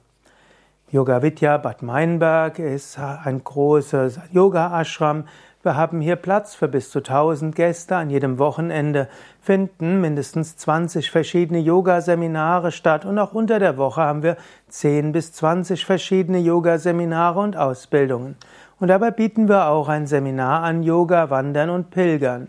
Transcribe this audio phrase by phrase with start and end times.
[0.91, 5.25] Yoga Vidya Bad Meinberg ist ein großes Yoga-Ashram.
[5.63, 7.97] Wir haben hier Platz für bis zu 1000 Gäste.
[7.97, 9.09] An jedem Wochenende
[9.41, 14.37] finden mindestens 20 verschiedene Yoga-Seminare statt und auch unter der Woche haben wir
[14.69, 18.37] 10 bis 20 verschiedene Yoga-Seminare und Ausbildungen.
[18.79, 22.49] Und dabei bieten wir auch ein Seminar an Yoga, Wandern und Pilgern.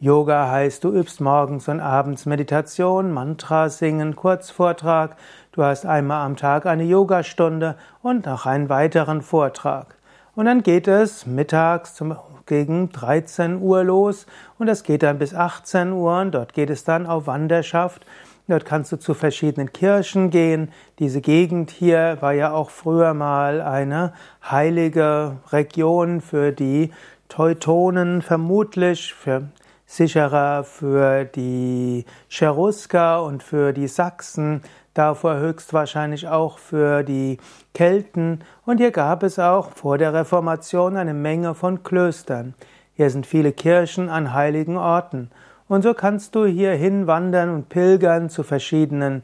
[0.00, 5.16] Yoga heißt, du übst morgens und abends Meditation, Mantra singen, Kurzvortrag.
[5.52, 9.94] Du hast einmal am Tag eine Yogastunde und noch einen weiteren Vortrag.
[10.34, 14.26] Und dann geht es mittags zum, gegen 13 Uhr los
[14.58, 18.06] und es geht dann bis 18 Uhr und dort geht es dann auf Wanderschaft
[18.48, 20.72] Dort kannst du zu verschiedenen Kirchen gehen.
[20.98, 24.12] Diese Gegend hier war ja auch früher mal eine
[24.48, 26.90] heilige Region für die
[27.28, 29.48] Teutonen, vermutlich für
[29.86, 34.62] sicherer für die Cherusker und für die Sachsen,
[34.94, 37.38] davor höchstwahrscheinlich auch für die
[37.74, 38.40] Kelten.
[38.64, 42.54] Und hier gab es auch vor der Reformation eine Menge von Klöstern.
[42.94, 45.30] Hier sind viele Kirchen an heiligen Orten.
[45.72, 49.22] Und so kannst du hier hinwandern und pilgern zu verschiedenen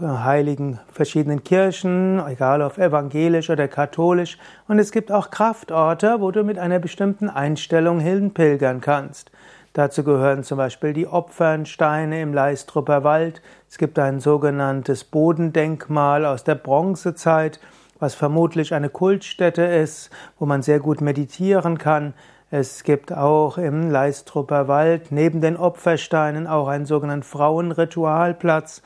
[0.00, 4.38] äh, heiligen, verschiedenen Kirchen, egal ob evangelisch oder katholisch.
[4.66, 9.30] Und es gibt auch Kraftorte, wo du mit einer bestimmten Einstellung hinpilgern kannst.
[9.72, 13.40] Dazu gehören zum Beispiel die Opfernsteine im Leistrupper Wald.
[13.70, 17.60] Es gibt ein sogenanntes Bodendenkmal aus der Bronzezeit,
[18.00, 22.14] was vermutlich eine Kultstätte ist, wo man sehr gut meditieren kann.
[22.54, 28.82] Es gibt auch im Leistrupper Wald neben den Opfersteinen auch einen sogenannten Frauenritualplatz.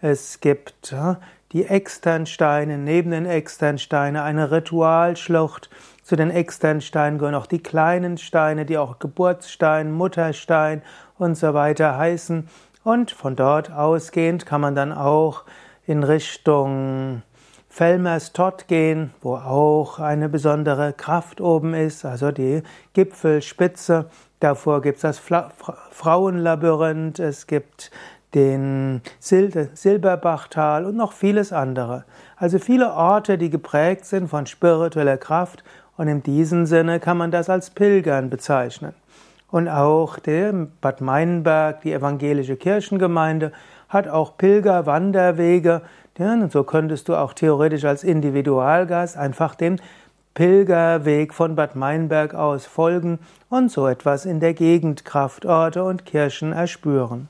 [0.00, 0.96] Es gibt
[1.52, 5.68] die Externsteine, neben den Externsteinen eine Ritualschlucht.
[6.02, 10.80] Zu den Externsteinen gehören auch die kleinen Steine, die auch Geburtsstein, Mutterstein
[11.18, 12.48] und so weiter heißen.
[12.84, 15.44] Und von dort ausgehend kann man dann auch
[15.86, 17.20] in Richtung
[17.70, 22.62] Felmerstott gehen, wo auch eine besondere Kraft oben ist, also die
[22.94, 24.06] Gipfelspitze.
[24.40, 25.22] Davor gibt es das
[25.90, 27.92] Frauenlabyrinth, es gibt
[28.34, 32.04] den Sil Silberbachtal und noch vieles andere.
[32.36, 35.62] Also viele Orte, die geprägt sind von spiritueller Kraft
[35.96, 38.94] und in diesem Sinne kann man das als Pilgern bezeichnen.
[39.50, 43.52] Und auch der Bad Meinberg, die evangelische Kirchengemeinde,
[43.88, 45.82] hat auch Pilgerwanderwege.
[46.18, 49.76] Ja, und so könntest du auch theoretisch als Individualgast einfach dem
[50.34, 56.52] Pilgerweg von Bad Meinberg aus folgen und so etwas in der Gegend Kraftorte und Kirchen
[56.52, 57.28] erspüren.